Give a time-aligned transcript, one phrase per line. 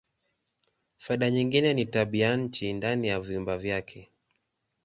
[1.03, 4.09] Faida nyingine ni tabianchi ndani ya vyumba vyake.